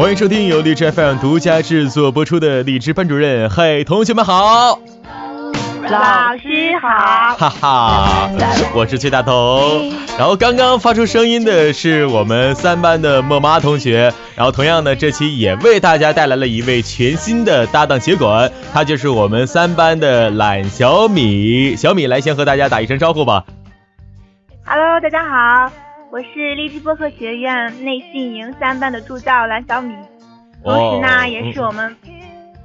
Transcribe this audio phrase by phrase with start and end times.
[0.00, 3.50] 欢迎收听由荔枝 FM 独家制作播出的荔枝班主任。
[3.50, 4.80] 嘿，同学们好。
[5.90, 8.30] 老师好，哈哈，
[8.74, 9.82] 我是崔大头。
[10.18, 14.10] 然后刚刚发出声音的是我们三班的莫妈同学。
[14.36, 21.76] 然后同样呢，这期也为大家带来了一位全新的搭档协管，他就是我们三班的懒小米。
[21.76, 23.44] 小米来先和大家打一声招呼吧。
[24.64, 25.70] Hello，大家好，
[26.12, 29.94] 我是荔枝播客学院内训营三班的助教蓝小米，
[30.64, 31.96] 同时呢也是我们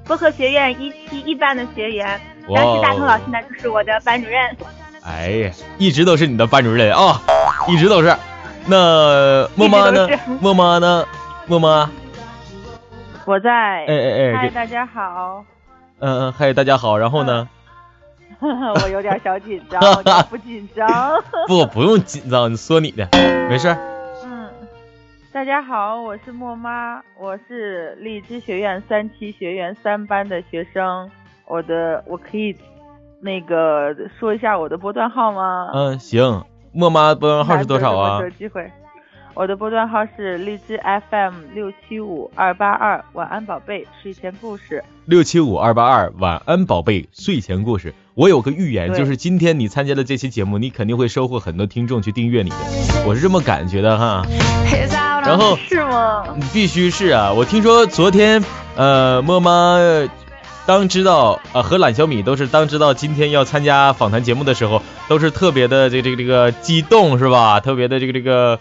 [0.03, 2.19] 播客学院一期一班的学员。
[2.53, 4.57] 但是大头老师呢，就是我的班主任。
[5.03, 7.21] 哎呀，一直都是你的班主任啊，
[7.67, 8.15] 一直都是。
[8.65, 10.07] 那 默默呢？
[10.41, 11.05] 默默呢？
[11.45, 11.87] 默默。
[13.25, 13.51] 我在。
[13.51, 14.37] 哎哎哎！
[14.37, 15.45] 嗨，大家好。
[15.99, 16.97] 嗯嗯，嗨，大家好。
[16.97, 17.47] 然后呢？
[18.83, 19.81] 我有点小紧张，
[20.29, 20.87] 不紧张。
[21.47, 23.07] 不，不用紧张，你说你的，
[23.49, 23.69] 没事。
[24.25, 24.49] 嗯，
[25.31, 31.09] 大家好，我是莫妈，我是荔枝学院三期学员三班的学生。
[31.47, 32.55] 我的我可以
[33.21, 35.69] 那个说一下我的波段号吗？
[35.73, 36.43] 嗯，行。
[36.71, 38.19] 莫妈波段号是多少啊？
[38.21, 38.69] 有机会。
[39.35, 44.81] 我的波段号是荔枝 FM 六七五二八二，晚安宝贝睡前故事。
[45.03, 47.93] 六七五二八二，晚安宝贝睡前故事。
[48.13, 52.55] 我有个预言，就是今天你参加了这期节目，你肯定会收获很多听众去订阅你的。
[53.05, 54.25] 我是这么感觉的哈。
[55.25, 56.23] 然后是吗？
[56.53, 57.33] 必须是啊！
[57.33, 58.41] 我听说昨天
[58.77, 59.77] 呃，莫妈。
[60.65, 67.59] 当知道呃和懒小米都是当知道今天要参加访谈节目的时候，都是特别的这这个这个激动是吧？
[67.59, 68.59] 特别的这个这个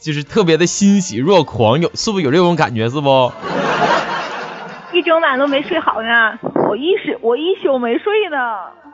[0.00, 3.32] 就是特别的欣喜若狂，有是不是有这种感觉是不？
[4.92, 6.38] 一整晚都没睡好呢，
[6.68, 8.36] 我一宿我一宿没睡呢。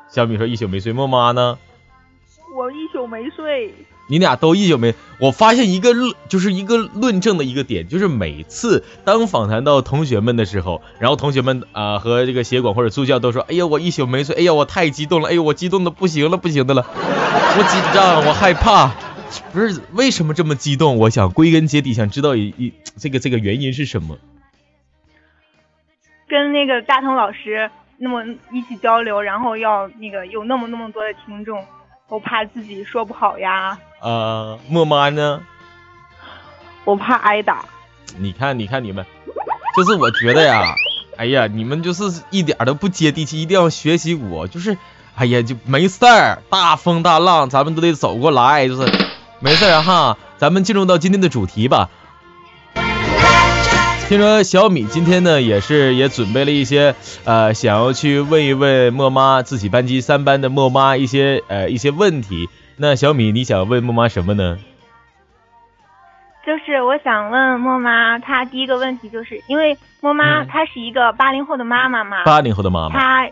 [0.09, 1.59] 小米说一宿没睡，莫妈呢？
[2.57, 3.75] 我一宿没睡。
[4.09, 18.95] 你俩都一宿没，我发现一个论，就是一个论证的一个点，就是每次当访谈到同学们的时候，然后同学们啊和这个协管或者助教都说，哎呀我一宿没睡，哎呀我太激动了，哎呦我激动的不行了不行的了， 我紧张我害怕，
[19.53, 20.97] 不是为什么这么激动？
[20.97, 24.17] 我想归根结底想知道一一这个这个原因是什么？
[26.27, 31.63] 跟那个大同老师那么一起交流，然后要那个有那么那么多的听众。
[32.09, 33.79] 我怕自己说不好呀。
[34.01, 35.41] 呃，默妈呢？
[36.85, 37.65] 我怕挨打。
[38.17, 39.05] 你看，你看你们，
[39.77, 40.75] 就是我觉得呀，
[41.17, 44.79] 哎呀，你们就是一点都不接地气，一定要学习我，就是，
[45.15, 48.91] 哎呀，就没事儿，大风大浪咱们都得走过来，就是
[49.41, 50.17] 没事儿哈。
[50.39, 51.91] 咱们进入到今天的主题吧。
[54.09, 56.95] 听说小米今天呢也是也准备了一些
[57.27, 62.49] 呃想要去问一问莫妈自己班级三班的莫妈一些呃一些问题。
[62.79, 64.59] 那小米你想问莫妈什么呢？
[66.47, 73.31] 就是我想问莫妈，她第一个问题就是因为莫妈她是一个八零后的妈妈嘛，八零后的妈妈，她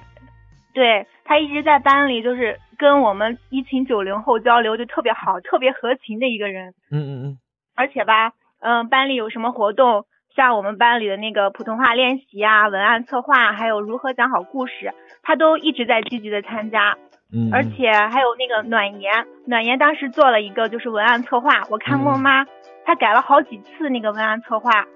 [0.75, 6.75] 对她一直在班里就是跟我们一群九零后交流就特别好，特别合群的一个人。
[6.91, 7.39] 嗯嗯嗯。
[7.75, 10.05] 而且吧，嗯，班里有什么活动？
[10.37, 14.93] 像我们班里的那个普通话练习啊、文案策划，还有如何讲好故事，
[15.23, 16.99] 他都一直在积极的参加。
[17.33, 22.45] 嗯，而且还有那个暖言，暖言当时做了一个就是文案策划，我看莫妈
[22.85, 24.87] 她改了好几次那个文案策划，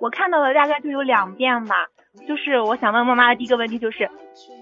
[0.00, 1.88] 我看到了大概就有两遍吧。
[2.28, 4.08] 就是我想问莫妈的第一个问题，就是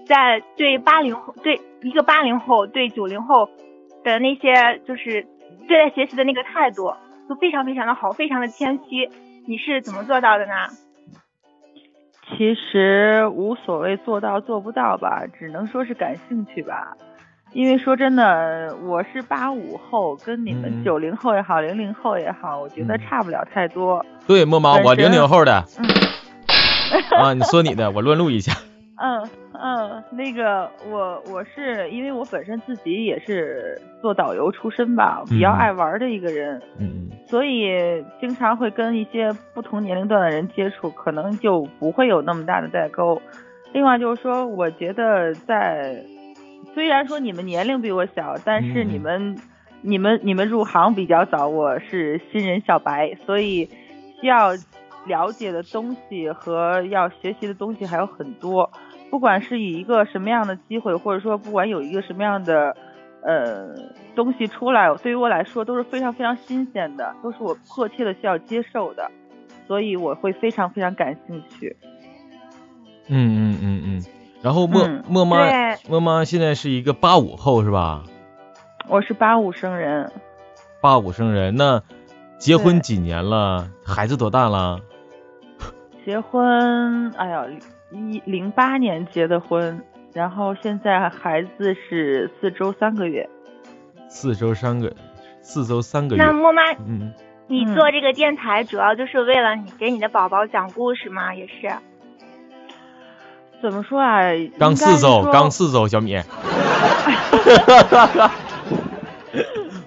[0.07, 3.47] 在对八零后对一个八零后对九零后
[4.03, 5.27] 的那些就是
[5.67, 6.95] 对待学习的那个态度，
[7.29, 9.07] 都非常非常的好，非常的谦虚。
[9.45, 10.53] 你是怎么做到的呢？
[12.37, 16.95] 其实无所谓做到做不到吧，只能说是感兴趣吧。
[17.51, 24.03] 因为说真的，我是八五后，跟你们九零后也好，零零后也好，我觉得差不了太多。
[24.25, 25.53] 对，莫毛，我零零后的。
[27.15, 28.53] 啊，你说你的，我乱录一下。
[29.05, 37.67] 嗯嗯，那个我我是因为我本身自己也是做导游出身吧，比较爱玩的一个人，嗯所以
[38.21, 43.21] 经常会跟一些不同年龄段的人接触，可能就不会有那么大的代沟。
[43.73, 46.01] 另外就是说，我觉得在
[46.73, 49.37] 虽然说你们年龄比我小，但是嗯你们、
[49.81, 53.67] 你们你们入行比较早，我是新人小白，所以
[54.21, 54.51] 需要
[55.07, 58.69] 了解的东西和要学习的东西还有很多。
[59.13, 62.75] 不管是以一个什么样的机会，或者说不管有一个什么样的
[63.21, 63.75] 呃
[64.15, 69.11] 东西出来，对于我来说都是非常非常新鲜的，都是我迫切的需要接受的，
[69.67, 71.77] 所以我会非常非常感兴趣。
[73.07, 74.03] 嗯嗯嗯嗯。
[74.41, 75.37] 然后莫嗯默妈
[75.87, 78.03] 莫妈现在是一个八五后是吧？
[78.87, 80.11] 我是八五生人，
[80.81, 81.83] 八五生人，那
[82.39, 83.69] 结婚几年了？
[83.85, 84.79] 孩子多大了？
[86.03, 87.45] 结婚，哎呀，
[87.93, 89.79] 一零八年结的婚，
[90.13, 93.29] 然后现在孩子是四周三个月。
[94.09, 94.93] 四周三个，
[95.41, 96.23] 四周三个月。
[96.23, 97.13] 那莫妈，嗯，
[97.47, 101.33] 你做这个电台主要就是为了你给你的宝宝讲故事吗？
[101.33, 101.71] 也是。
[103.61, 104.21] 怎么说啊？
[104.59, 106.19] 刚四周，刚四周，小米。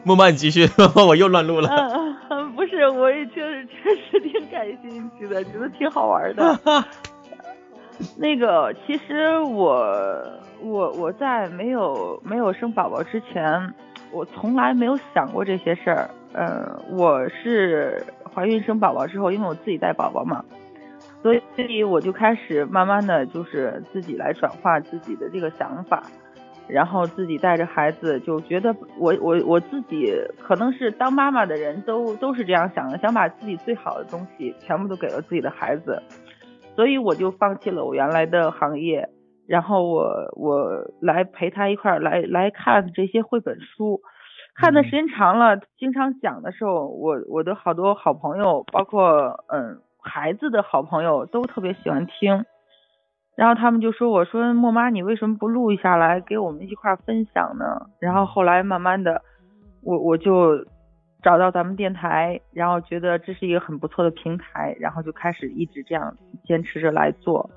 [0.02, 1.68] 莫曼，你继续， 我又乱录了。
[1.68, 6.58] 嗯嗯，不是，我也确实确实挺感兴趣的，觉得挺好玩的。
[8.18, 10.22] 那个，其实我
[10.60, 13.74] 我我在没有没有生宝宝之前，
[14.12, 16.10] 我从来没有想过这些事儿。
[16.32, 18.04] 呃，我是
[18.34, 20.44] 怀孕生宝宝之后，因为我自己带宝宝嘛，
[21.22, 21.34] 所
[21.68, 26.02] 以我就开始慢慢的就是自己来转化自己的这个想法。
[26.68, 30.12] 然后自己带着孩子，就觉得我我我自己
[30.42, 36.02] 可能是当妈妈的人都都是这样想的，想把自己最好的东西全部都给了自己的孩子，
[36.76, 39.08] 所以我就放弃了我原来的行业，
[39.48, 40.04] 然后我
[40.36, 44.00] 我来陪他一块儿来来看这些绘本书，
[44.54, 52.44] 看的时间长了，经常讲的时候，我我的好多好朋友，包括嗯孩子的好朋友都特别喜欢听。
[53.36, 57.64] 然后他们就说：“我说莫妈，你为什么不录一下来给我们一块儿分享呢？”
[58.00, 59.20] 然后后来慢慢的，
[59.82, 60.64] 我我就
[61.26, 67.50] 找到咱们电台，然后觉得这是一个很不错的平台，然后就开始一直这样坚持着来做，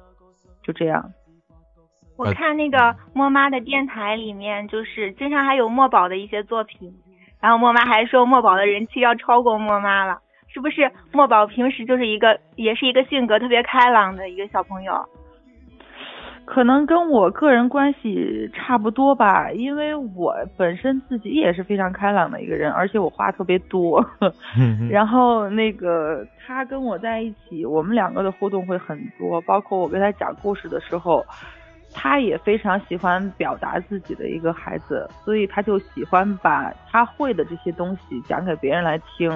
[0.63, 1.11] 就这样。
[2.17, 6.91] 我呃看那个莫妈的电台里面，就是经常还有墨宝的一些作品，
[7.39, 10.91] 然后莫妈还说墨宝的人气要超过莫妈了，是不是？
[11.11, 14.93] 墨宝平时就是一个，也是一个性格特别开朗的一个小朋友。
[16.51, 24.03] 可能跟我个人关系差不多吧，因为我本身自己也是非常开朗的一个人，而且我话特别多。
[24.89, 31.23] 然后那个他跟我在一起，我们两个的互动会很多，包括我跟他讲故事的时候，
[31.93, 39.29] 他也非常喜欢表达自己的一个孩子，所以他就喜欢把他会的这些东西讲给别人来听。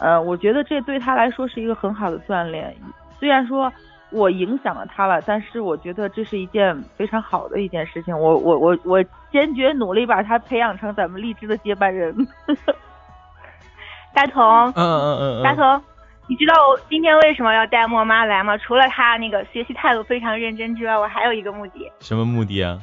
[0.00, 2.74] 呃，我觉得这对他来说是一个很好的锻炼，
[3.20, 3.72] 虽然说。
[4.12, 8.18] 我影响了他了，但是我觉得这是一件非常好的一件事情。
[8.18, 12.14] 我我我我坚决努力把他培养成咱们荔枝的接班人。
[14.12, 15.82] 大同，嗯嗯嗯嗯，大同，
[16.28, 18.58] 你知道我今天为什么要带莫妈来吗？
[18.58, 22.78] 除了她那个学习态度非常认真之外，我还有一个目的，什么目的啊？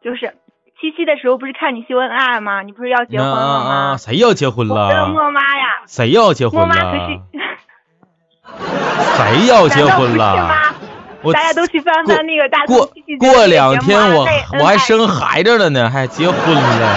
[0.00, 0.32] 就是
[0.80, 2.62] 七夕的时候不是看你秀恩爱吗？
[2.62, 3.70] 你不是要结婚了吗？
[3.94, 5.08] 啊，谁要结婚了我？
[5.08, 8.81] 莫妈呀，谁要结婚了莫妈可了是？
[9.16, 10.50] 谁要结婚了？
[11.22, 12.90] 我大家都去翻翻那个大过
[13.20, 14.26] 过两天我
[14.58, 16.96] 我还生孩子了呢，还结婚了，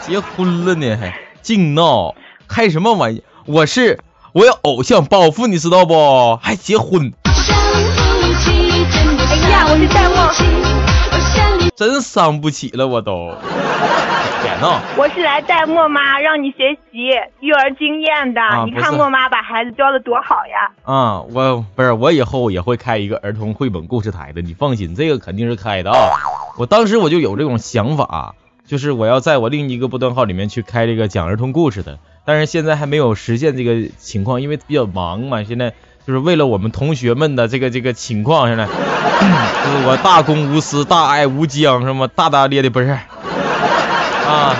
[0.00, 2.14] 结婚了呢，还净闹，
[2.48, 3.22] 开什么玩意？
[3.44, 4.00] 我是
[4.32, 6.36] 我有偶像包袱，你知道不？
[6.42, 7.30] 还结婚，哎
[9.50, 10.32] 呀，我是戴墨，
[11.76, 13.34] 真伤不起了，我都。
[14.96, 17.08] 我是来带莫妈让你学习
[17.40, 18.40] 育儿经验的。
[18.66, 20.70] 你看莫妈把孩子教的多好呀！
[20.84, 25.96] 啊，我不是我以后也会开一个儿童绘本故事台的，你放心，这个肯定是开的啊。
[26.58, 28.34] 我当时我就有这种想法，
[28.66, 35.42] 就是我要在我另一个波段号里面去开这个讲儿童故事的，但是现在还没有实现这个情况，因为比较忙嘛。
[35.42, 35.72] 现在
[36.06, 42.96] 就是为了我们同学们的这个这个情况，现在 就是我大公无私，大爱无疆，什么大大咧咧不是
[44.34, 44.56] 啊。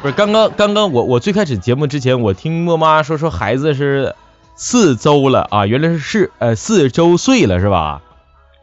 [0.00, 4.16] 不是刚刚刚刚我我最开始节目之前，我听莫妈说说孩子是
[4.56, 8.02] 四周了啊，原来是是呃四周岁了是吧？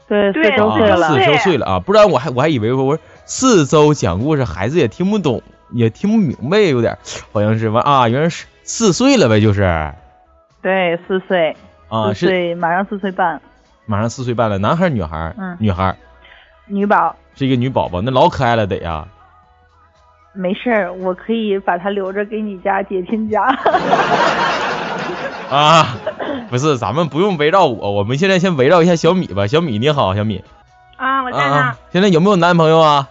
[0.09, 5.41] 对，四周岁了啊，四周岁了啊，不然我还我还以为我说四周讲故事，孩子也听不懂，
[5.71, 6.97] 也听不明白，有点
[7.31, 9.93] 好像是吧啊，原来是四岁了呗，就是
[10.61, 11.55] 对，四岁，
[11.87, 13.39] 啊是四岁，马上四岁半，
[13.85, 15.33] 马上四岁半了，男孩女孩？
[15.37, 15.95] 嗯女孩
[16.65, 17.15] 女宝。
[17.35, 19.07] 是一个女宝宝，那老可爱了得呀。
[20.39, 23.43] 没事儿，我可以把它留着给你家姐亲家。
[25.51, 25.97] 啊，
[26.49, 29.47] 不是，咱们不用围绕我，我们现在先围绕一下小米吧。
[29.47, 30.41] 小米你好，小米
[30.95, 31.43] 啊，我在那。
[31.43, 33.09] 啊啊，现在有没有男朋友啊？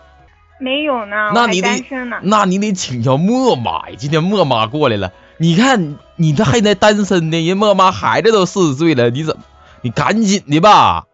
[0.58, 2.16] 没有呢，还那你得单身呢。
[2.22, 3.96] 那你得请教莫妈呀！
[3.98, 9.42] 今天莫妈过来了，你看你这还在单身呢，人莫妈孩子都四十岁了，你怎么？
[9.82, 11.04] 你赶紧的吧！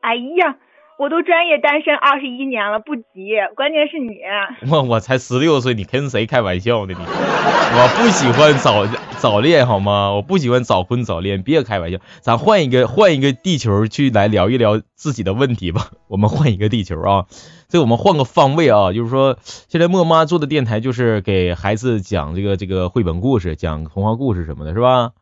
[0.00, 0.56] 哎呀，
[1.00, 4.18] 我都专业单身二十一年了，不急，关键是你。
[4.70, 7.02] 我我才十六岁，你跟谁开玩笑呢你？
[7.02, 10.12] 我不喜欢早早恋好吗？
[10.12, 11.96] 我不喜欢早婚早恋，别开玩笑。
[12.20, 15.88] 咱换一个换一个地球去来聊一聊自己的问题吧。
[16.06, 17.24] 我们换一个地球啊，
[17.70, 25.12] 所以我们换个方位啊，就是说现在莫妈做的电台就是给孩子讲这个这个绘本故事，讲童话故事什么的，是吧？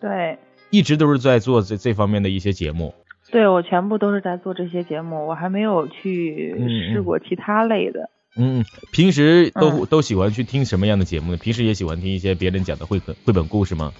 [0.00, 0.38] 对，
[0.70, 2.94] 一直都是在做这这方面的一些节目。
[3.30, 8.10] 对我全部都是在做这些节目，我还没有去嗯试嗯过其他类的。
[8.36, 11.36] 嗯，平时都、嗯都喜欢去听什么样的节目呢？
[11.36, 13.92] 平时也喜欢听一些别人讲的绘本绘本故事吗？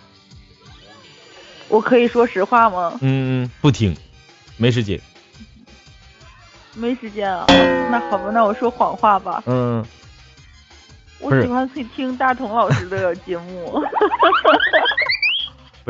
[1.68, 2.98] 我可以说实话吗？
[3.00, 3.94] 嗯，不听，
[4.56, 5.00] 没时间。
[6.74, 7.44] 没时间啊。
[7.90, 9.42] 那好吧，那我说谎话吧。
[9.46, 9.84] 嗯，
[11.20, 13.82] 我喜欢去听大同老师的节目。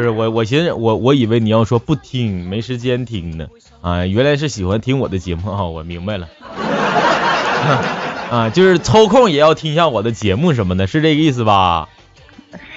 [0.00, 3.49] 不是我，我寻思我我以为你要说不听，没时间听呢。
[3.83, 6.26] 啊，原来是喜欢听我的节目啊，我明白了。
[8.33, 11.90] 啊，就是抽空也要听一下我的节目什么的，是这个意思吧？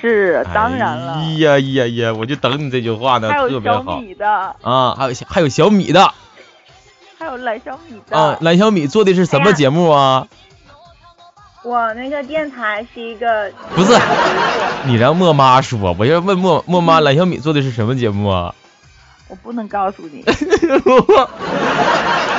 [0.02, 1.14] 是，当然了。
[1.14, 6.14] 哎呀呀呀，我就等你这句话呢，还有小特别好米的，啊，还有还有小米的
[7.18, 8.18] 还有蓝小米的。
[8.18, 10.28] 啊，蓝小米做的是什么节目啊？
[11.64, 13.94] 我那个电台是一个不是，
[14.86, 18.54] 你让莫妈说，我要问莫莫妈，蓝小米做的是什么节目啊？
[19.30, 20.24] 我不能告诉你。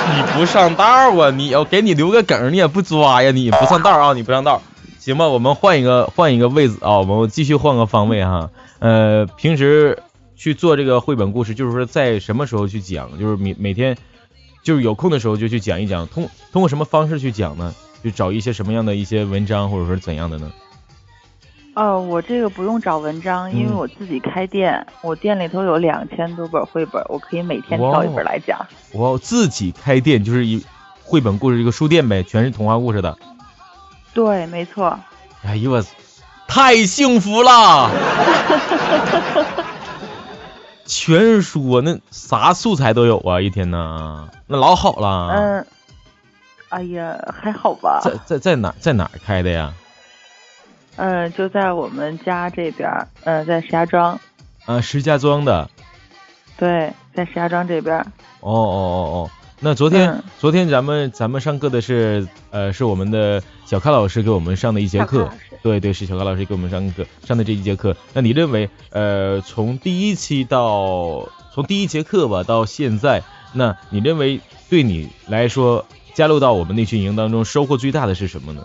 [0.07, 1.31] 你不上道啊！
[1.31, 3.31] 你要给你留个梗，你也不抓呀！
[3.31, 4.13] 你不上道啊！
[4.13, 4.61] 你不上道，
[5.01, 5.27] 行吧？
[5.27, 8.51] 我们换一个换一个位置啊，我们继续换个方位哈。
[8.79, 10.03] 呃，平时
[10.37, 13.19] 去做这个绘本故事，就是说在什么时候去讲？
[13.19, 13.97] 就是每每天
[14.63, 16.07] 就是有空的时候就去讲一讲。
[16.09, 17.75] 通通过什么方式去讲呢？
[18.05, 20.53] 就找一些什么样的一些文章，或者说怎样的呢？
[21.75, 28.65] 哦，我这个不用找文章，因为嗯我自己开店，我店里头有两千多本绘本，我可以每天挑一本来讲。
[28.93, 30.65] 我自己开店就是一
[31.03, 33.17] 绘本故事一个书店呗，全是童话故事的。
[34.13, 34.97] 对，没错。
[35.43, 35.83] 哎呦我，
[36.47, 37.91] 太幸福了！
[40.87, 45.31] 全是书啊，那啥素材都有啊，一天呢，那老好了。
[45.33, 45.67] 嗯，
[46.75, 48.01] 哎呀，还好吧。
[48.03, 49.73] 在在在哪在哪儿开的呀？
[50.97, 54.19] 嗯，就在我们家这边儿，嗯，在石家庄。
[54.65, 55.71] 啊，石家庄的。
[56.57, 58.07] 对，在石家庄这边儿。
[58.41, 65.31] 哦哦哦哦，那昨天、嗯昨天咱们咱们上课的是呃是我们的小咖老师给我们上的一节课
[65.63, 67.97] 对对是小咖老师给我们上课上的这一节课。
[68.13, 78.65] 那你认为呃从第一期到从第一节课吧到现在，那你认为对你来说加入到我们内训营当中收获最大的是什么呢？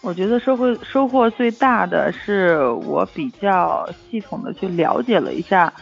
[0.00, 5.72] 我觉得收获收获最大的是我比较系统的去了解了一下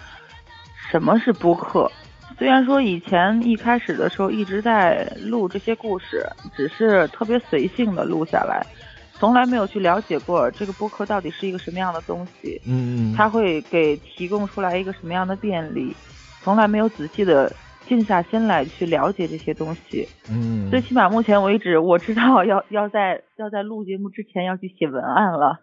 [0.90, 1.90] 什么是播客。
[2.38, 6.26] 虽然说以前一开始的时候一直在录这些故事，
[6.56, 8.66] 只是特别随性的录下来，
[9.14, 15.94] 从来没有去了解过这个播客到底是一个什么样的东西，嗯它会给提供出来一个什么样的便利，
[16.42, 17.50] 从来没有仔细的
[17.86, 20.06] 静下心来去了解这些东西。
[20.30, 25.60] 嗯最起码目前为止，我知道要要在要在录节目之前要去写文案了。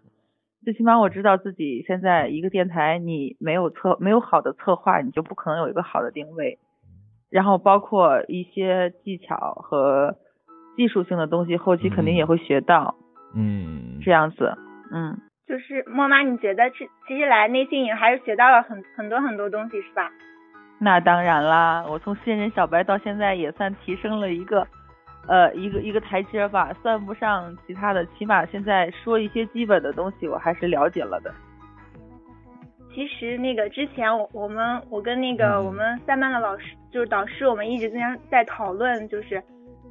[0.64, 6.58] 最起码我知道自己现在一个电台，你没有策没有好的策划，你就不可能有一个好的定位。
[7.30, 10.16] 然后包括一些技巧和
[10.78, 12.96] 技术性的东西，后期肯定也会学到，
[13.36, 14.56] 嗯这样子。
[14.94, 20.10] 嗯，就是莫妈，你觉得其其实来内心也还是学到了很很多很多东西是吧？
[20.84, 24.68] 那当然啦，我从新人小白到现在也算提升了一个，
[25.30, 31.34] 呃，一个一个台阶吧，算不上其他的，起码现在说一些基本的东西我还是了解了的。
[32.94, 39.42] 其实那个之前我我们我跟那个嗯我们三班的老师就是导师，我们一直经常在讨论，就是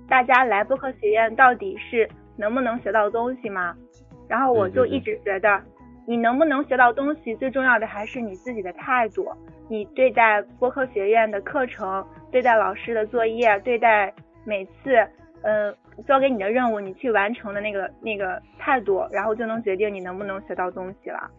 [0.06, 2.06] 大家来播客学院到底是
[2.36, 3.74] 能不能学到东西嘛？
[4.28, 5.58] 然后我就一直觉得，
[6.06, 9.28] 你能不能学到东西，最重要的还是你自己的态度，
[9.68, 14.12] 你对待播客学院的课程，对待老师的作业，对待
[14.44, 14.96] 每次
[15.42, 15.74] 嗯
[16.06, 21.30] 交给你的任务，你去完成的那个那个态度，然后就能决定你能不能学到东西了。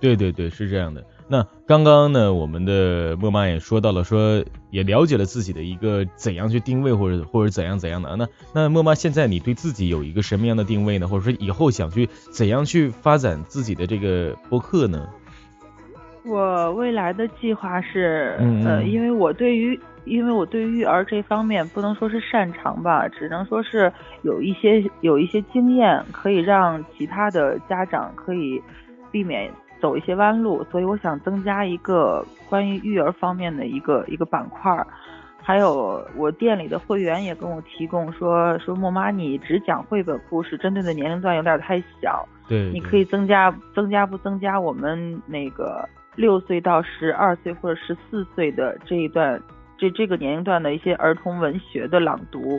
[0.00, 1.04] 对对对，是这样的。
[1.30, 8.16] 那刚刚呢，我们的莫妈也说到了，说也了解了自己的一个怎样去定位，或者或者怎样怎样的。
[8.16, 11.06] 那那莫妈现在你对自己有一个什么样的定位呢？
[11.06, 15.06] 或者说以后想去怎样去发展自己的这个播客呢？
[16.24, 23.92] 我未来的计划是，呃，因为我对于因为我对育儿这方面不能说是擅长吧，只能说是
[24.22, 28.60] 有一些有一些经验，可以让其他的家长可以
[29.10, 34.86] 避免走一些弯路，所以我想增加一个关于育儿方面的一个一个板块儿。
[35.40, 49.40] 还有我店里的会员也跟我提供说说莫妈你只讲绘本故事，针对的年龄段有点太小，对，你可以增加增加不增加我们那个六岁到十二岁或者十四岁的这一段。
[49.80, 52.58] 这这个年龄段的一些儿童文学的朗读，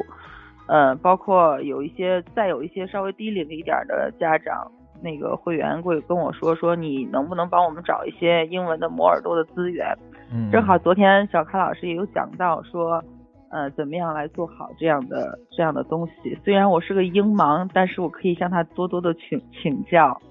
[0.67, 9.87] 呃，包括有一些再有一些稍微低龄一点的家长，那个会员会跟我说说，你能不能帮我们找一些英文的磨耳朵的资源？
[10.31, 13.03] 嗯，正好昨天小咖老师也有讲到说，
[13.49, 16.37] 呃，怎么样来做好这样的这样的东西。
[16.43, 20.21] 虽然我是个英盲，但是我可以向他多多的请请教。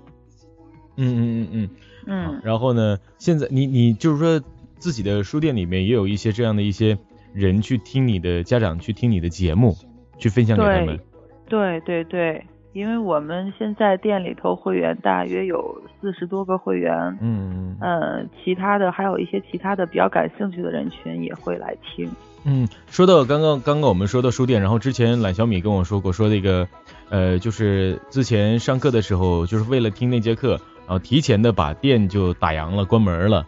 [0.97, 1.71] 嗯嗯嗯嗯
[2.07, 2.41] 嗯。
[2.45, 4.41] 然后呢，现在你你就是说。
[4.81, 6.97] 自己的书店里面也有一些这样的一些
[7.35, 9.75] 人去听你的家长去听你的节目，
[10.19, 11.01] 去分享给他们。
[11.49, 22.09] 对对对，因为我们现在店里头会员大约有四十多个会员，嗯嗯，其他的还有一些其他的比较感兴趣的人群也会来听。
[22.45, 26.69] 嗯，说到刚刚刚刚我们说到书店，然后之前懒小米跟我说过，说那个
[27.11, 30.51] 呃就是之前上课的时候，就是为了听那节课，
[30.87, 33.47] 然后提前的把店就打烊了，关门了。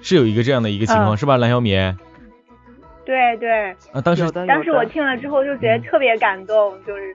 [0.00, 1.72] 是有一个这样的一个情况，是吧，蓝小米？
[3.04, 3.72] 对对。
[3.92, 7.14] 啊，当时当时我听了之后就觉得特别感动，就是。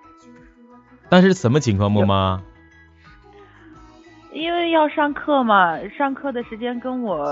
[1.09, 2.41] 当时什么情况，木妈？
[4.31, 7.25] 因为要上课嘛，上课的时间跟我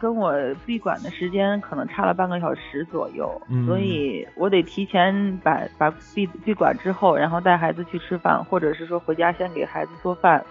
[0.00, 0.34] 跟我
[0.66, 10.44] 闭馆的时间可能差了半个小时左右，所以我得提前把把闭闭馆之后，然后带孩子去吃饭，或者是说回家先给孩子做饭，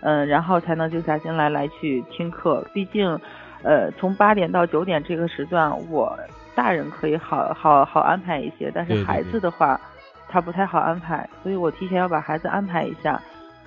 [0.00, 3.18] 嗯，然后才能静下心来来去听课，毕竟。
[3.64, 6.16] 呃，从八点到九点这个时段，我
[6.54, 9.80] 大人可以好好好安排一些，但是孩子的话，
[10.28, 13.20] 他不太好安排，所以我提前要把孩子安排一下。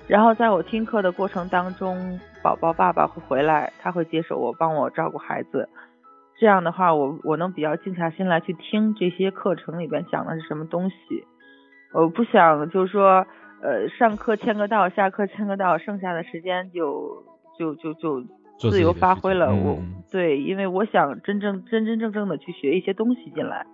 [0.06, 5.68] 然后在我听课的过程当中，宝宝爸爸会回来，他会接手我，帮我照顾孩子。
[6.38, 10.96] 这样的话，我我能比较静下心来去听这些课程里边讲的是什么东西。
[11.92, 13.26] 我不想就是说，
[13.62, 17.24] 呃，上课签个到，下课签个到，剩下的时间就
[17.58, 18.24] 就就就。
[18.58, 23.66] 自由发挥了，我对，因为我想真正真真正正的去学一些东西进来。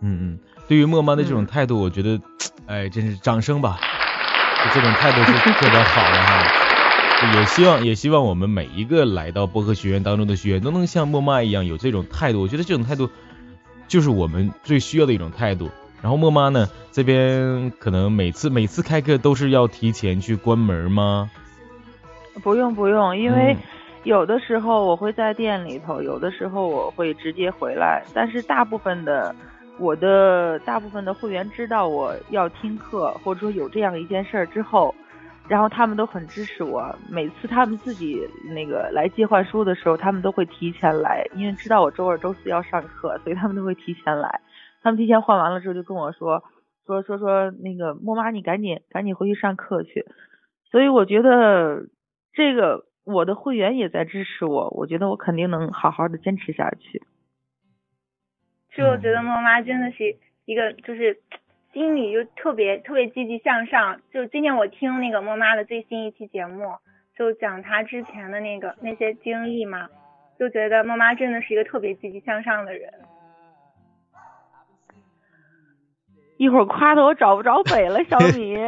[0.00, 2.20] 嗯嗯，对于莫妈的这种态度，我觉得，
[2.66, 3.78] 哎，真是掌声吧！
[4.74, 7.32] 这种态度是特别好的哈。
[7.34, 12.42] 也希望也希望我们每一个来到播客学院当中的学员都能像莫妈一样有这种态度。
[12.42, 13.08] 我觉得这种态度
[13.88, 15.70] 就是我们最需要的一种态度。
[16.02, 21.30] 然后莫妈呢，这边可能每次每次开课都是要提前去关门吗？
[22.42, 23.56] 不用不用，因为。
[24.04, 29.34] 有的时候我会在店里头，有的时候我会直接回来，但是大部分的
[29.78, 34.94] 我的大部分的会员知道我要听课，或者说有这样一件事儿之后，
[35.48, 36.94] 然后他们都很支持我。
[37.10, 44.40] 每次他们自己那个来借换书的时候，他们都会提前来，因为知道我周二、周四要上课，所以他们都会提前来。
[44.82, 46.42] 他们提前换完了之后就跟我说
[46.86, 50.06] 说说说那个莫妈，你赶紧赶紧回去上课去。
[50.70, 51.86] 所以我觉得
[52.32, 52.86] 这个。
[53.06, 57.04] 我的会员也在支持我，我觉得我肯定能好好的坚持下去。
[58.76, 61.18] 其实我觉得莫妈真的是一个，就是
[61.72, 64.02] 心里就特别特别积极向上。
[64.12, 66.74] 就今天我听那个莫妈的最新一期节目，
[67.16, 69.88] 就讲她之前的那个那些经历嘛，
[70.38, 72.92] 就觉得莫妈真的是一个特别积极向上的人。
[76.36, 78.56] 一会儿夸的我找不着北了，小米。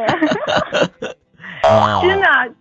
[2.01, 2.55] 真的。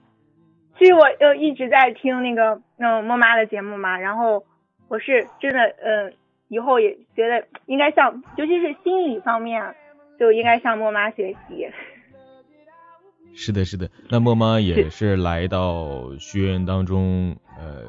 [0.76, 4.44] 其实我就一直在听那个嗯莫妈的节目嘛，然后
[4.88, 6.12] 我是真的嗯
[6.48, 9.74] 以后也觉得应该向，尤其是心理方面
[10.18, 11.68] 就应该向莫妈学习。
[13.34, 17.84] 是的，是的，那莫妈也是来到学院当中，呃，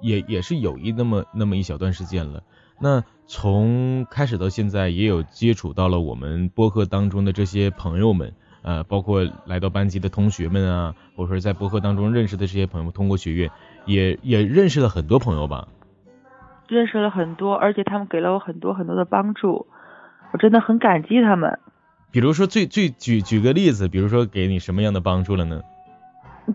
[0.00, 2.42] 也也是有一那么那么一小段时间了。
[2.80, 8.34] 那从开始到现在，也有接触到了我们播客当中的这些朋友们。
[8.64, 13.50] 呃，包括来到班级的同学们啊，或者说在播客当中认识的这些朋友，通过学院
[13.86, 15.66] 也也认识了很多朋友吧。
[16.72, 19.66] 认识了很多，而且他们给了我很多很多的帮助，
[20.32, 21.58] 我真的很感激他们。
[22.10, 25.60] 比如说，最最举举个例子，比如说给你什么样的帮助了呢？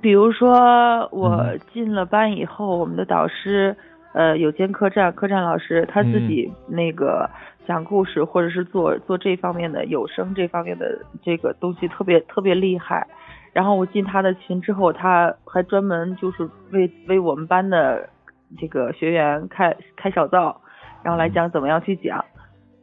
[0.02, 3.76] 比如说我进了班以后，我们的导师
[4.14, 7.30] 呃有间客栈，客栈老师他自己那个。
[7.68, 13.06] 讲故事或者是做做这方面的有声这方面的这个东西特别特别厉害，
[13.52, 18.08] 然后我进他的群之后，他还专门就是为为我们班的
[18.58, 20.62] 这个学员开开小灶，
[21.04, 22.24] 然后来讲怎么样去讲，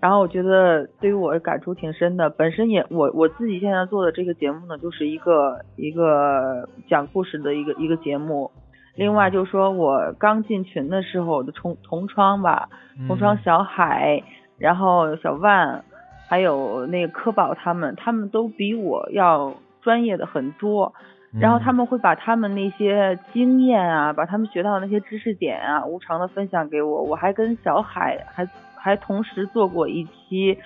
[0.01, 2.29] 然后我觉得对于我感触挺深的。
[2.29, 8.51] 本身也我我自己现在做的这个节目呢，就是一个一个讲故事的一个一个节目。
[8.95, 12.69] 另外就是说我刚进群的时候，我的同同窗吧，
[13.09, 14.23] 同窗小海，
[14.59, 15.85] 然后小万，
[16.29, 20.95] 还有那个科宝他们，他们都比我要专业的很多。
[21.41, 27.03] 然后他们会把他们那些经验啊，把他们学到的那些知识点啊，无偿的分享给我。
[27.03, 30.57] 我还跟小海还还同时做过一期，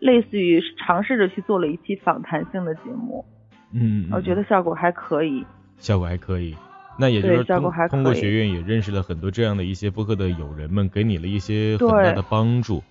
[0.00, 3.24] 类似于尝试着去做了一期访谈性的节目。
[3.72, 5.44] 嗯，我觉得效果还可以。
[5.78, 6.56] 效果还可以。
[6.98, 12.82] 那也就是通通过学院也认识了很多这样的一些播客的友人们，给你了一些很大的帮助。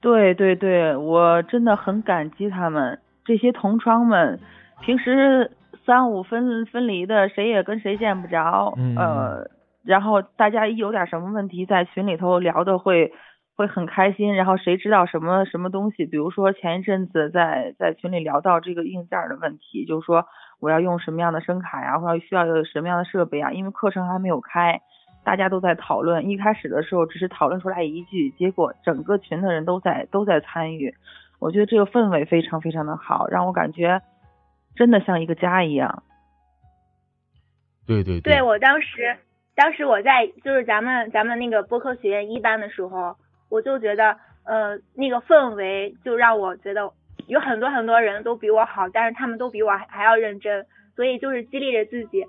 [0.00, 4.40] 对对对，我真的很感激他们这些同窗们，
[4.80, 5.52] 平时
[5.86, 8.74] 三五分分离的，谁也跟谁见不着。
[8.76, 8.96] 嗯。
[8.96, 9.50] 呃，
[9.84, 13.12] 然后大家一有点什么问题，在群里头聊的会
[13.56, 14.34] 会很开心。
[14.34, 20.26] 然后谁知道什么什么东西，比如说前一阵子在在群里聊到这个硬件的问题，就是说。
[20.60, 22.00] 我要用什么样的声卡呀？
[22.00, 23.52] 或者需要有什么样的设备啊？
[23.52, 24.80] 因为课程还没有开，
[25.24, 26.28] 大家都在讨论。
[26.28, 30.92] 一开始的时候只是讨论出来一句，结果整个群的人都在都在参与。
[31.38, 34.02] 我觉得这个氛围非常非常的好，让我感觉
[34.78, 36.04] 真的像一个家一样。
[37.86, 39.18] 对对对，我当时
[39.54, 43.16] 当时我在就是咱们咱们那个播客学院一班的时候，
[43.50, 46.92] 我就觉得呃那个氛围就让我觉得。
[47.26, 50.64] 有很多很多人都比我好，但是他们都比我还要认真，
[50.96, 52.24] 所以就是激励着自己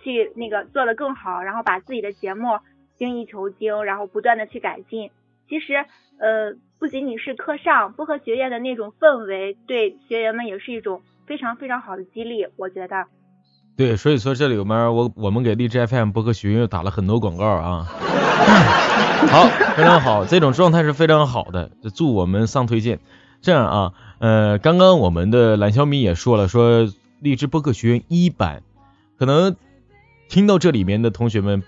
[0.00, 2.60] 去那个做的更好，然后把自己的节目
[2.94, 5.10] 精益求精，然后不断的去改进。
[5.48, 5.74] 其实
[6.20, 13.06] 呃不仅仅是课上播客学院的那种氛围，对学员们也是一种非常非常好的激励，我觉得。
[13.76, 17.84] 对，所以说这里面我我们给荔枝 FM 播客学院又打了很多广告啊。
[19.26, 23.00] 好，非常好，这种状态是非常好的，祝我们上推荐。
[23.40, 23.92] 这样啊。
[24.20, 26.88] 呃，刚刚我们的蓝小米也说了，说
[27.20, 28.62] 荔枝播客学院一班，
[29.18, 29.56] 可能
[30.28, 31.62] 听到这里面的同学们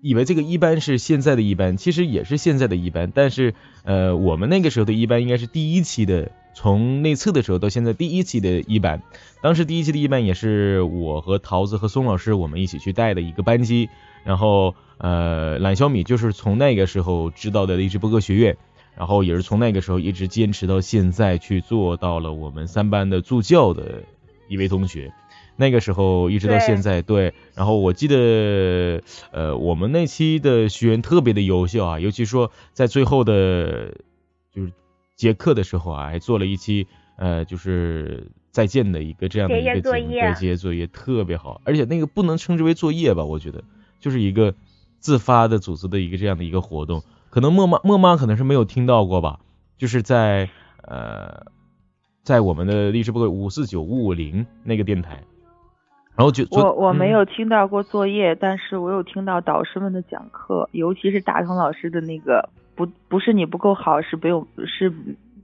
[0.00, 3.54] 以为这个一班是现在的一班，其实也是现在的一班，但是
[3.84, 9.02] 呃，我们那个时候的一班应该是第一期的，从内测的时候到现在第一期的一班，
[9.42, 13.88] 当时第一期的一班也是我和桃子和宋老师我们一起去带的一个班级，
[14.24, 18.56] 然后呃，蓝小米就是从那个时候知道的荔枝播客学院。
[18.96, 24.02] 然后也是从那个时候一直坚持到现在，去做到了我们三班的助教的
[24.46, 25.10] 一位同学。
[25.56, 27.32] 那个时候一直到现在，对。
[27.54, 33.94] 然后我记得，呃，我们那期的学员特别的优秀啊，尤其说在最后的，
[35.20, 41.60] 结课的时候啊，还做了一期，呃，就是再见的一个这样的一个节目，结业作业特别好。
[41.66, 43.62] 而且那个不能称之为作业吧，我觉得
[43.98, 44.54] 就是一个
[44.98, 47.02] 自发的组织的一个这样的一个活动。
[47.28, 49.40] 可能莫妈莫妈可能是没有听到过吧，
[49.76, 50.48] 就是在
[50.84, 51.44] 呃，
[52.22, 55.22] 在我们的历史部五四九五五零那个电台，
[56.16, 62.48] 然后就我我没有听到过作业，但是我有听到导师们的讲课，尤其是大同老师的那个
[62.80, 64.90] 不不是你不够好，是没有是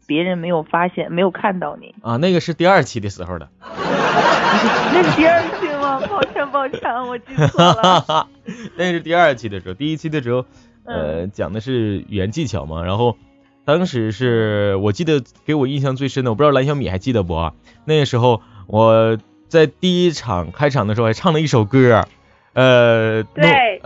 [0.06, 6.00] 别人没有发现没有看到你啊，那个是第二期的时候的， 那是第二期吗？
[6.08, 8.26] 抱歉抱歉，我记错了，
[8.78, 10.46] 那是第二期的时候，第一期的时候。
[10.88, 13.16] 呃，讲的是语言技巧嘛，然后
[13.64, 17.54] 当时是我记得给我印象最深的，我不知道蓝小米还记得不啊？
[17.84, 19.18] 那个时候我
[19.48, 22.06] 在第一场开场的时候还唱了一首歌，
[22.52, 23.82] 呃，对，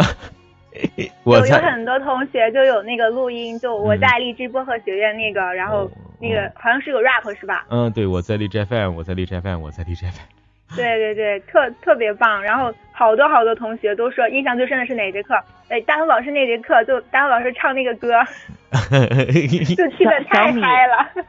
[1.25, 7.67] 有有很多同学就有那个录音，就我在荔枝播客学院那个，然后那个好像是有 rap 是吧？
[7.71, 10.77] 嗯，对，我在荔枝 FM，我在荔枝 FM，我在荔枝 FM。
[10.77, 15.35] 对对对，特特别棒，然后好多好多同学都说印象最深的是哪节课？
[15.69, 18.13] 哎，大头老师那节课就大头老师唱那个歌，
[18.71, 21.25] 就听的太嗨了。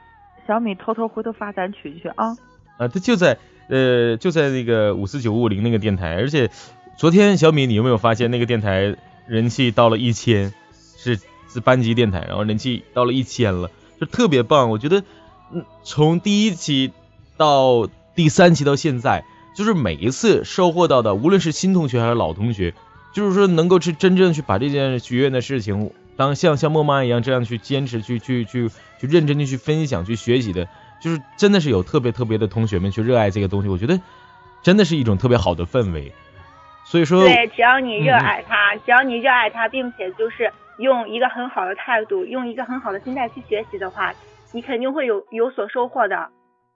[0.47, 2.37] 小米偷偷回头发咱群去啊！
[2.77, 3.37] 啊，他就在
[3.69, 6.49] 呃就在那个五四九五零那个电台，而且
[6.95, 8.95] 昨天小米你有没有发现那个电台
[9.31, 10.53] 人气到了一千，
[10.97, 11.19] 是
[11.51, 14.69] 是班级电台，然后人气到了一千了，就特别棒。
[14.69, 15.03] 我觉得
[15.51, 16.91] 嗯从第一期
[17.37, 19.23] 到第三期到现在。
[19.53, 22.73] 就是每一次收获到的，无论是新同学还是老同学，
[23.13, 28.69] 就是说能够去真正去把这件学院的事情，当像像莫妈一样这样去坚持去去去
[29.01, 30.69] 去认真的去分享去学习的，
[31.01, 33.99] 就是真的是有特别特别的同学们去热爱这个东西，我觉得
[34.63, 36.13] 真的是一种特别好的氛围。
[36.83, 44.13] 所以说，对，只要你热爱它，只要你热爱它，并且就是用一个很好的态度，用一个很好的心态去学习的话，
[44.51, 46.29] 你肯定会有有所收获的。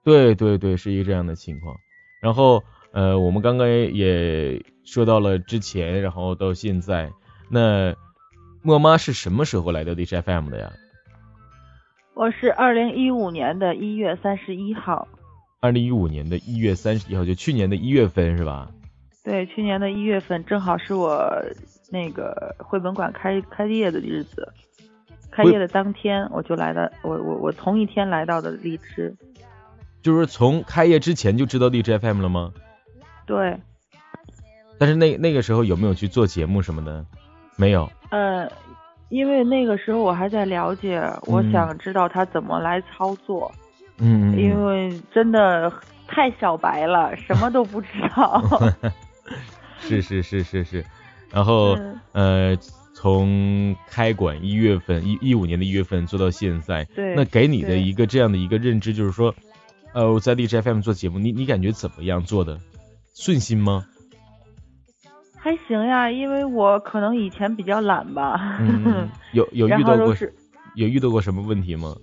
[0.04, 1.76] 对对对，是一个这样的情况。
[2.22, 7.10] 然后，呃，我们刚刚也说到了之前，然后到现在，
[7.50, 7.94] 那
[8.62, 10.72] 莫妈是什么时候来到 D J F M 的呀？
[12.14, 15.06] 我是二零一五年的一月三十一号。
[15.60, 18.70] 二零一五年的一月三十一号，就去年的一月份是吧？
[19.26, 21.28] 对，去年的一月份正好是我
[21.90, 24.48] 那个绘本馆开开业的日子，
[25.32, 29.12] 开业的当天我就来了，我我我同一天来到的荔枝。
[30.00, 32.52] 就是从开业之前就知道荔枝 FM 了吗？
[33.26, 33.58] 对。
[34.78, 37.04] 但是那那个时候有没有去做节目什么的？
[37.56, 37.90] 没有。
[38.10, 38.48] 呃，
[39.08, 43.50] 因为那个时候我还在了解，我想知道他怎么来操作。
[43.98, 44.38] 嗯。
[44.38, 45.72] 因为真的
[46.06, 48.40] 太小白了，什么都不知道。
[49.86, 50.84] 是是是是是，
[51.32, 51.78] 然后
[52.12, 52.56] 呃，
[52.94, 57.14] 从开馆一月份一一五年的一月份做到现在，对。
[57.14, 59.34] 那给你的一个这样的一个认知就是说，
[59.94, 62.58] 呃，我在荔枝 FM 做节目，你你感觉怎么样做的？
[63.14, 63.86] 顺心吗？
[65.38, 68.58] 还行呀，因为我可能以前比较懒吧。
[68.60, 69.08] 嗯。
[69.32, 70.14] 有有遇到过
[70.74, 71.94] 有遇到过什么问题吗？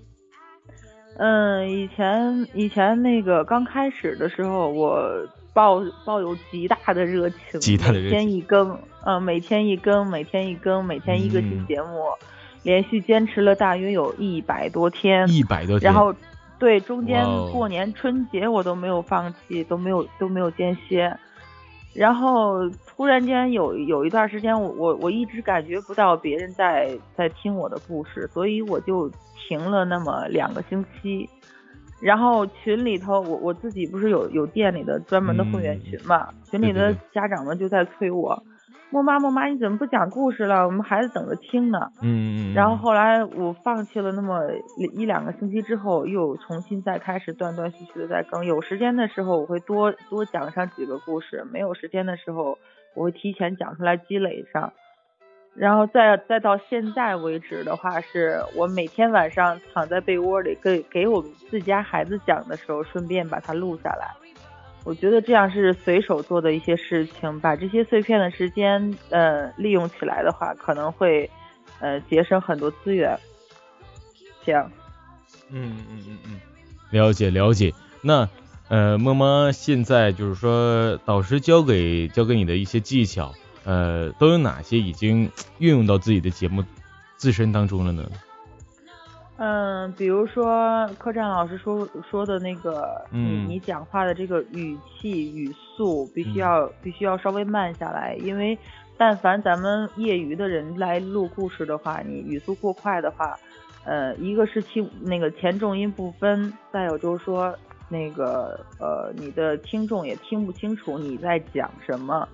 [1.17, 5.08] 嗯，以前以前那个刚开始的时候，我
[5.54, 12.06] 抱抱有极大的热情，极大的热情，每天一更，嗯，每天一更，每天一更，每天一个新节目，
[12.63, 15.80] 连续坚持了大约有一百多天，一百多。
[15.80, 16.13] 天，然后
[16.60, 21.16] 对中间过年春节我都没有放弃，都没有都没有间歇，
[21.94, 29.12] 然后突然间有有一段时间，我我我一直感觉不到别人在在听我的故事，所以我就。
[29.46, 31.30] 停了那么两个星期，
[32.04, 38.44] 然后群里头我我自己不是有有店里的专门的会员群嘛，群里的家长们就在催我，
[38.89, 40.66] 莫妈莫妈你怎么不讲故事了？
[40.66, 41.80] 我们孩子等着听呢。
[42.02, 42.54] 嗯嗯。
[42.54, 44.42] 然后后来我放弃了那么
[44.98, 48.44] 一两个星期之后，又重新再开始断断续续的在更。
[48.44, 52.58] 有时间的时候我会多多讲上几个故事，没有时间的时候
[52.96, 54.74] 我会提前讲出来积累上。
[55.56, 64.12] 然后再再到现在为止的话，是我每天晚上躺在被窝里给给我们自家孩子讲的时候，顺便把它录下来。
[64.84, 71.30] 我觉得这样是随手做的一些事情，把这些碎片的时间呃利用起来的话，可能会
[71.80, 73.18] 呃节省很多资源。
[74.44, 74.56] 行。
[75.50, 76.42] 嗯嗯嗯嗯，
[76.89, 77.72] 了解了解。
[78.02, 78.28] 那
[78.70, 83.34] 呃，么么现在就是说导师教给教给你的一些技巧。
[83.65, 86.63] 呃，都有哪些已经运用到自己的节目
[87.15, 88.04] 自身当中了呢？
[89.38, 98.58] 嗯，比如说客栈老师说说的那个，你你讲话的这个语气语速必须要必须要稍微慢下来，因为
[98.95, 103.38] 但凡咱们业余的人来录故事的话，你语速过快的话，
[103.86, 107.54] 呃，一个是听那个前重音不分，再有就是说
[107.89, 112.28] 那个呃，你的听众也听不清楚你在讲什么。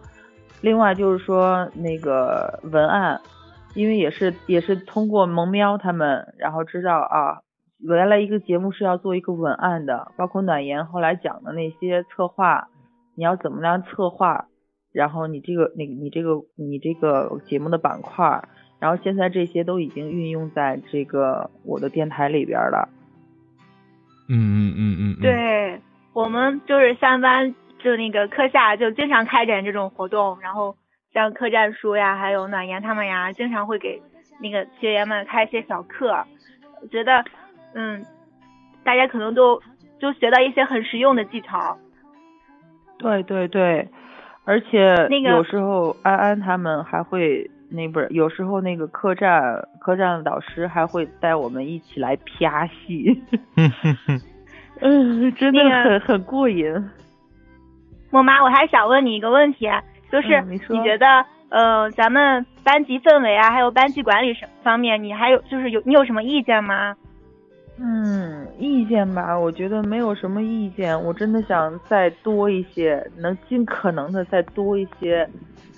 [0.61, 3.21] 另外就是说那个文案，
[3.75, 7.39] 因为也是也是通过萌喵他们，然后知道啊，
[7.79, 12.67] 原来一个节目是要做一个文案的，包括暖言后来讲的那些策划，
[13.15, 14.47] 你要怎么样策划，
[14.91, 18.43] 然后你这个你你这个你这个节目的板块，
[18.79, 22.89] 然后现在这些都已经运用在这个我的电台里边了。
[24.27, 25.21] 嗯嗯嗯嗯。
[25.21, 27.55] 对我们就是上班。
[27.79, 30.75] 就那个课下就经常开展这种活动，然后
[31.13, 34.01] 像客栈叔呀，还有暖言他们呀，经常会给
[34.41, 36.23] 那个学员们开一些小课。
[36.91, 37.23] 觉得，
[37.73, 38.05] 嗯，
[38.83, 39.61] 大家可能都
[39.99, 41.77] 就学到一些很实用的技巧。
[42.97, 43.87] 对对对，
[44.45, 53.21] 而且那个有时候安安他们还会那不是，有时候那个客栈客栈的导师还会带我们一起来啪戏。
[54.81, 56.73] 嗯，真的很很过瘾。
[58.11, 59.67] 莫妈，我还想问你一个问题，
[60.11, 66.95] 就是你觉得，呃，咱们班级氛围啊，还有班级管理什方面，你还有就是有你有什么意见吗？
[67.81, 75.25] 嗯，意见吧，我觉得没有什么意见，我真的想再多一些，能尽可能的再多一些，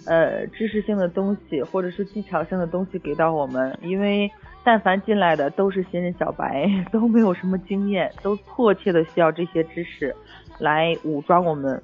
[0.07, 4.31] 呃，知识性的东西或者是技巧性的东西给到我们，因为
[4.63, 10.15] 但凡进来的都是新人小白， 都没有什么经验，都迫切的需要这些知识
[10.57, 11.79] 来武装我们。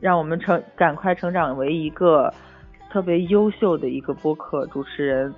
[0.00, 2.32] 让我们成赶快成长为一个
[2.90, 5.34] 特别优秀的一个播客主持人。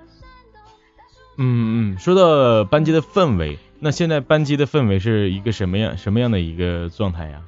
[1.37, 7.41] 嗯嗯，说到班级的氛围，那现在班级的氛围是一个什么样什么样的一个状态呀？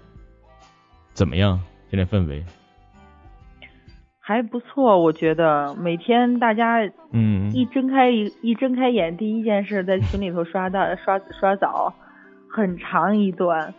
[1.14, 1.60] 怎么样？
[1.90, 2.44] 现在氛围
[4.20, 6.80] 还不错，我觉得每天大家
[7.12, 11.94] 嗯一睁开一一睁开眼，第一件事在群里头刷大刷刷澡，
[12.50, 13.76] 很长一段。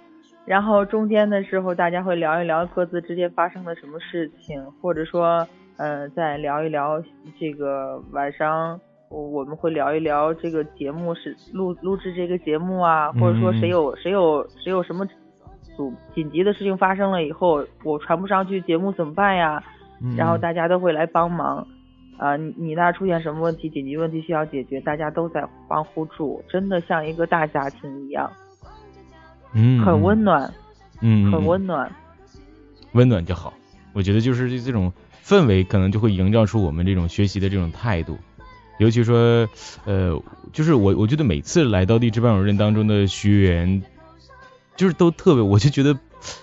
[0.47, 7.03] 然后中间的时候，大家会聊一聊各自之间发生的什么事情，或者说，呃，再聊一聊
[7.39, 8.79] 这个晚上
[9.09, 15.07] 我我们会聊一聊这个节目是录录制这个节目啊，或者说谁有谁有谁有什么
[15.77, 19.63] 组紧急的事情发生了以后，我传不上去节目怎么办呀？
[20.17, 21.67] 然后大家都会来帮忙。
[22.17, 28.31] 啊，你你那出现什么问题，紧急问题需要解决，大家都在帮互助，真的像一个大家庭一样，
[29.55, 30.53] 嗯，很温暖，
[31.01, 31.91] 嗯，很温暖，
[32.93, 33.55] 温暖就好。
[33.93, 34.93] 我觉得就是这种
[35.25, 38.19] 氛围，可能就会营造出我们这种学习的这种态度。
[38.79, 39.49] 尤其说，
[39.85, 40.21] 呃，
[40.53, 43.83] 就是我我觉得每次来到励志班主任当中的学员，
[44.77, 45.97] 就是都特别，我就觉得。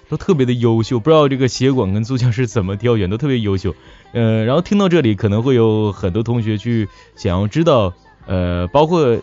[0.07, 3.73] 都特别的优秀，不知道这个协管跟助教是怎么挑选，都特别优秀。
[4.11, 7.91] 呃，然后听到这里，可能会有很多同学去想要知道，
[8.27, 9.19] 呃，包括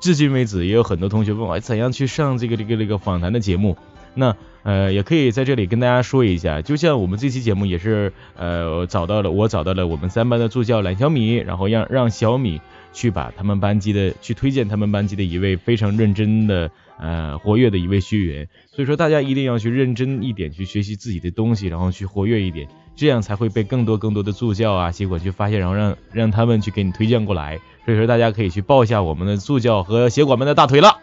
[0.00, 3.76] 至今为止也有很多同学问我怎样去上这个这个这个访谈的节目。
[4.14, 12.60] 那呃，也可以在这里跟大家说一下，就像我们这期节目也是呃找到了，我找到了我们三班的助教蓝小米，然后让让小米
[12.92, 16.70] 去把他们班级的去推荐他们班级的一位非常认真的。
[17.00, 27.60] 呃，活跃的一位学员，所以说大家一定要去认真一点去学习自己的东西，然后去活跃一点，这样才会被更多更多的助教啊、协管去发现，然后让让他们去给你推荐过来。
[27.88, 30.98] 所以说大家可以去抱一下我们的助教和协管们的大腿了。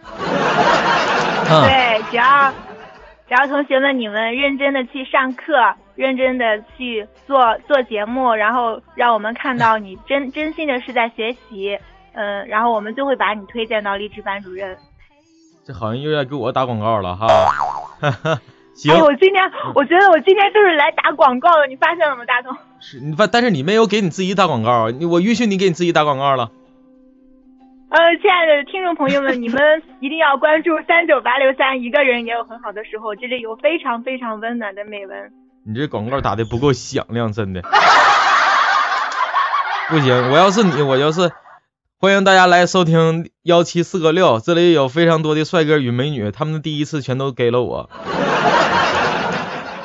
[1.48, 2.52] 对，只要
[3.28, 5.52] 只要同学们你们认真的去上课，
[5.96, 11.76] 认真的去做做节目，然后让我们看到你真真心的是在学习，
[12.12, 14.78] 嗯，然后我们就会把你推荐到励志班主任。
[15.66, 17.26] 这好像又要给我打广告了哈，
[18.76, 18.94] 行。
[18.94, 19.42] 哎，我今天
[19.74, 22.56] 我觉得我今天就是来打广告的，你发现了吗，大同？
[22.78, 26.52] 是你发，但是你没有给你自己打广告，你我允许你给你自己打广告了。
[27.88, 29.60] 呃，亲爱的听众朋友们，你们
[30.02, 35.32] 一定要关注三九八六三，一个人也有很好的时候，这里有非常非常温暖的美文。
[35.64, 37.62] 你这广告打的不够响亮，真的。
[39.88, 41.30] 不行，我要是你，我要是。
[41.98, 47.88] 欢迎大家来收听幺七四个六，这里有非常多的帅哥与美女，他们的第一次全都给了我，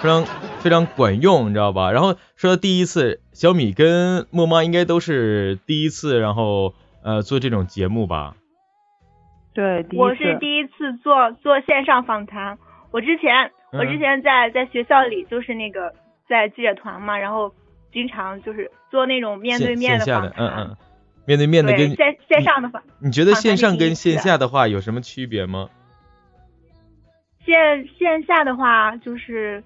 [0.02, 0.26] 非常
[0.60, 1.92] 非常管用，你知道吧？
[1.92, 8.36] 然后说第一次，小米跟默妈应该都是第一次，然后呃做这种节目吧？
[9.54, 12.58] 对，我是第一次做做线上访谈。
[12.92, 15.94] 我之前我之前在在学校里就是那个
[16.28, 17.54] 在记者团嘛，然后
[17.92, 20.34] 经常就是做那种面对面的访谈。
[20.38, 20.78] 嗯嗯。
[21.24, 25.70] 面对面的跟线线上的话，你觉得线上跟线下的话有什么区别吗？
[27.46, 29.64] 线线下的话，就是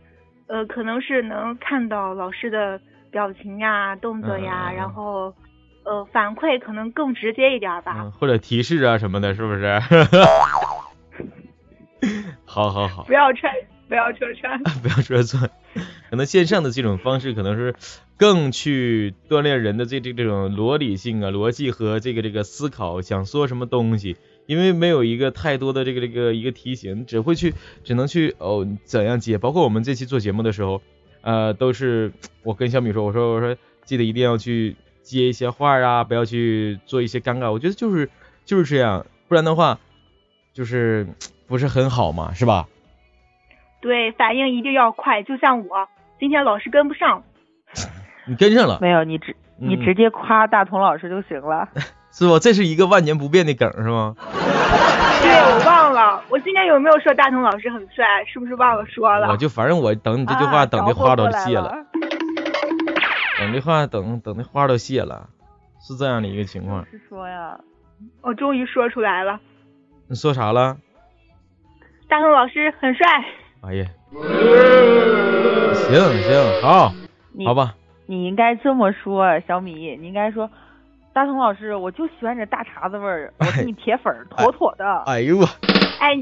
[0.47, 5.33] 呃，可能是能看到老师的表情呀、动作呀，然后
[5.85, 9.79] 呃，反馈可能更直接一点吧，或者提示啊什么的，是不是？
[12.45, 13.53] 好好好，不要穿。
[13.87, 15.47] 不要戳穿， 不要戳穿。
[16.09, 17.75] 可能线上的这种方式，可能是
[18.17, 24.17] 更去锻炼人的这这这种逻辑性啊、逻辑和这个这个思考，想说什么东西。
[24.47, 29.37] 因为没有一个太多的这个这个一个提醒，只会去只能去哦怎样接。
[29.37, 30.81] 包括我们这期做节目的时候，
[31.21, 37.51] 呃，都是我跟小米说，我说我说记得一定要去接一些话啊，不要去做一些尴尬。
[37.51, 38.09] 我觉得就是
[38.43, 39.77] 就是这样，不然的话
[40.51, 41.07] 就是
[41.47, 42.65] 不是很好嘛，是吧？
[43.81, 45.87] 对，反应一定要快，就像我
[46.19, 47.23] 今天老是跟不上。
[48.27, 48.79] 你跟上了？
[48.81, 51.69] 没有，你直你直接夸大同老师就行了，
[52.11, 52.39] 是不？
[52.39, 54.15] 这是一个万年不变的梗，是吗？
[55.21, 58.25] 对，我忘了，我今天有没有说大同老师很帅？
[58.25, 59.29] 是不是忘了说了？
[59.29, 61.85] 我就反正我等你这句话，等的花都谢了。
[63.39, 65.29] 等这话，等等那花都谢了，
[65.81, 66.85] 是这样的一个情况。
[66.85, 67.59] 是说呀，
[68.21, 69.39] 我终于说出来了。
[70.07, 70.77] 你说啥了？
[72.07, 73.05] 大同老师很帅。
[73.61, 73.85] 哎呀，
[75.73, 76.93] 行行好，
[77.45, 77.75] 好吧。
[78.05, 80.49] 你应该这么说，小米，你应该说，
[81.11, 84.85] 大同老师，我就喜欢这大碴子味儿，我是你铁粉，妥妥的。
[85.07, 85.45] 哎呦我，
[85.99, 86.15] 哎，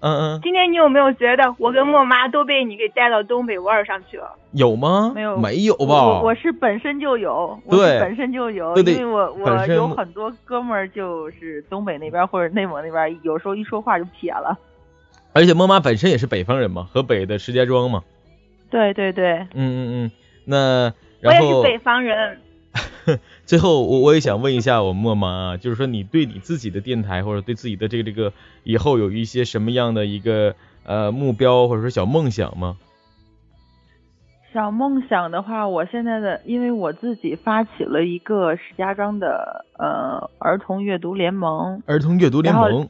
[0.00, 0.40] 嗯嗯。
[0.42, 4.30] 今天你有没有觉得我跟莫妈都被你给带到东北味儿上去了？
[4.52, 5.12] 有吗？
[5.14, 6.06] 没有，没有吧？
[6.06, 14.58] 我我是本身就有，我是本身就有，因为我我有很多哥们儿就是东北那边或者内蒙那边，有时候一说话就撇了。
[15.32, 18.02] 而且莫妈本身也是北方人嘛，河北的石家庄嘛。
[18.70, 19.46] 对对对。
[19.54, 20.10] 嗯嗯嗯，
[20.44, 20.92] 那。
[21.20, 22.40] 我也是北方人。
[23.46, 28.32] 最后我我也想问一下我默妈，就是说你对你自己的电台或者对自己的这个这个
[28.64, 30.54] 以后有一些什么样的一个
[30.84, 32.76] 呃目标或者说小梦想吗？
[34.52, 41.82] 小梦想的话，我现在的因为我自己发起了一个石家庄的呃儿童阅读联盟。
[41.86, 42.88] 儿童阅读联盟。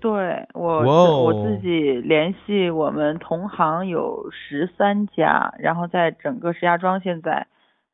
[0.00, 7.46] 对我我自己联系我们同行有十三家，然后在整个石家庄现在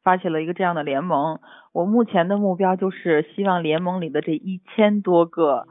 [0.04, 1.40] 发起了一个这样的联盟。
[1.72, 5.66] 我目前的目标就是希望联盟里的这一千多个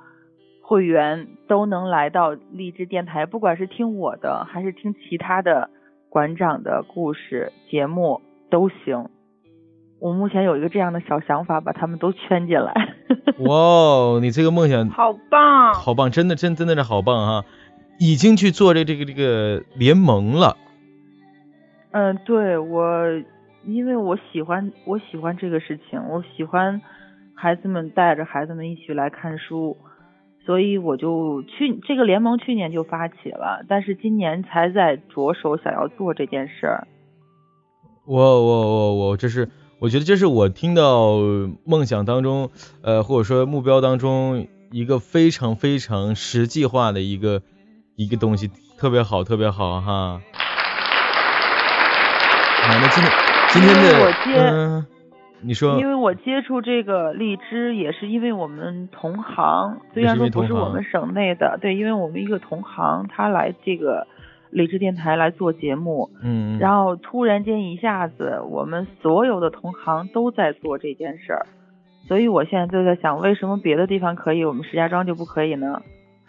[0.62, 5.70] 会员都能来到励志电台，不管是听我的还是听其他的
[6.10, 8.20] 馆长的故事节目
[8.50, 9.08] 都行。
[10.00, 12.74] 我目前有一个这样的小想法，把他们都圈进来。
[13.40, 17.46] 哇哦，你这个梦想好棒，好棒，真的真真的是好棒哈！
[18.00, 20.58] 已经去做这这个这个联盟了。
[21.92, 23.06] 嗯，对我，
[23.66, 26.82] 因为我喜欢我喜欢这个事情，我喜欢
[27.36, 29.78] 孩子们带着孩子们一起来看书，
[30.46, 36.88] 所以我就去这个联盟去年就发起了，但是今年才在着手想要做这件事儿。
[38.06, 39.50] 我我我我这是。
[39.80, 41.18] 我觉得这是我听到
[41.66, 42.52] 梦想当中，
[42.84, 47.42] 呃，或者说目标当中一个非常非常实际化的一个
[47.98, 50.22] 一个东西，特别好，特别好哈。
[52.62, 53.12] 好，那今天
[53.54, 54.12] 今天的
[54.52, 54.86] 嗯，
[55.42, 64.08] 你说，因为我接触这个荔枝也是因为我们同行，虽然说不是我们省内的，对，因为我们一个同行他来这个。
[64.56, 71.48] 荔枝电台来做节目，嗯，然后突然间一下子，我们所有的同行都在做这件事儿，
[72.08, 75.82] 所以我现在就在想，为什么别的地方可以，我们石家庄就不可以呢？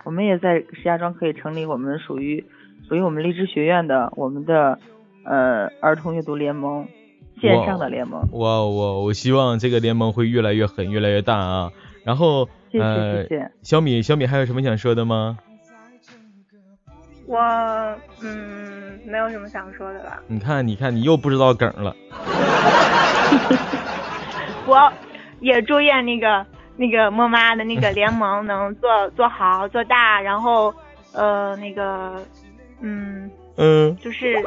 [0.04, 2.42] 我们也在石家庄可以成立我们属于
[2.88, 4.78] 属于我们荔枝学院的我们的
[5.26, 6.86] 呃儿童阅读联盟
[7.40, 8.20] 线上的联盟。
[8.32, 11.70] 我我我希望这个联盟会越来越狠，越来越大啊！
[12.04, 15.38] 然后谢谢谢谢小米小米还有什么想说的吗？
[17.26, 17.38] 我
[18.22, 20.18] 嗯，没有什么想说的了。
[20.26, 21.94] 你看，你看，你又不知道梗了。
[24.66, 24.92] 我
[25.40, 26.44] 也祝愿那个
[26.76, 30.74] 那个莫妈的那个联盟能做做好做大，然后
[31.12, 32.22] 呃那个
[32.80, 34.36] 嗯嗯，就是，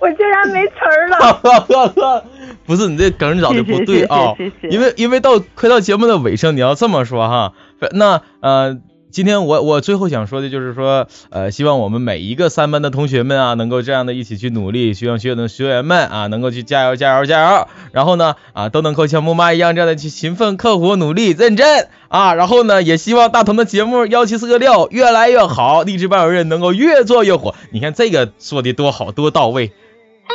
[0.00, 2.24] 我竟然没词儿了。
[2.66, 4.34] 不是你这梗找的不对啊，
[4.70, 7.52] 因为因为到快到节目的尾声，你要这么说哈，
[7.92, 8.78] 那呃。
[9.10, 27.54] 今天我我最后想说的就是说，呃，希望我们每一个三班的同学们啊，能够这样的一起去努力，希望学的学员们啊，能够去加油加油加油，然后呢，啊，都能够像木妈一样这样的去勤奋刻苦努力认真啊，然后呢，也希望大同的节目幺七四个六越来越好，励志班主任能够越做越火。
[27.70, 29.72] 你看这个说的多好多到位，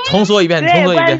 [0.09, 1.19] 重说一遍，重说一遍。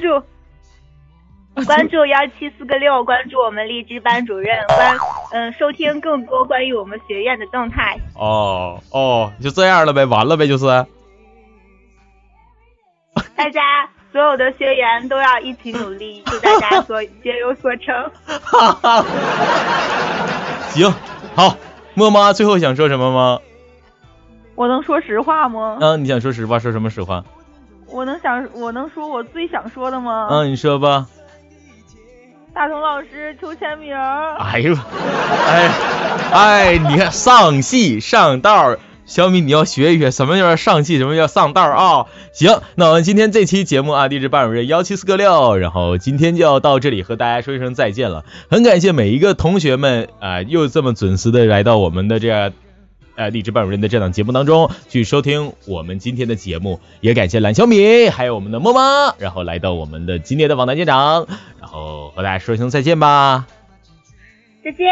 [1.68, 4.98] 关注幺七四个六，关注我们荔枝班主任， 关
[5.32, 7.96] 嗯收听更多关于我们学院的动态。
[8.16, 10.66] 哦哦，就这样了呗，完了呗，就是。
[13.36, 13.62] 大家
[14.12, 17.94] 所有的学员都要一起努力，祝大家所皆有所成。
[18.26, 19.06] 哈哈
[20.72, 20.92] 行，
[21.36, 21.56] 好，
[21.94, 23.40] 默妈最后想说什么吗？
[24.56, 25.78] 我能说实话吗？
[25.82, 27.24] 嗯，你想说实话，说什么实话？
[27.88, 30.30] 我能想，我能说我最想说的吗？
[30.32, 31.06] 嗯，你说吧。
[32.54, 33.96] 大同老师求签名。
[33.96, 34.76] 哎呦，
[35.48, 35.72] 哎
[36.32, 42.06] 哎，你看上戏上道，小米你要学一学什么叫上戏，什么叫上道啊？
[42.32, 48.24] 行，那我们今天这期节目啊，励志班主任幺七四个六，然后今天就要到这里和大家说一声再见了。
[48.52, 52.54] 很感谢每一个同学们啊，又这么准时的来到我们的这。
[53.16, 61.28] 呃，励志班主任的这档节目当中去收听我们今天的节目，也感谢蓝小米，还有我们的默默，然后来到我们的今天的网坛舰长，
[61.60, 63.46] 然后和大家说一声再见吧。
[64.64, 64.88] 再见，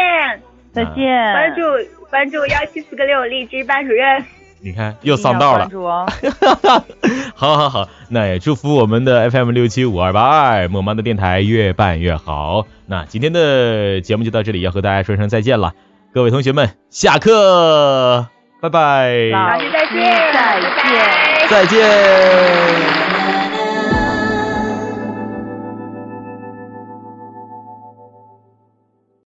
[0.72, 0.94] 再见。
[1.32, 1.62] 关注
[2.10, 4.24] 关注幺七四个六励志班主任。
[4.60, 5.68] 你看又上道了。
[7.34, 12.68] 好好好，那也祝福我们的 FM 六七五二八二默妈的电台越办越好。
[12.86, 15.74] 那今天的节目就到这里，要和大家说一声再见了。
[16.14, 18.28] 各位同学们，下课，
[18.60, 19.08] 拜拜。
[19.30, 20.04] 老师再见，
[20.34, 23.11] 再见，再见。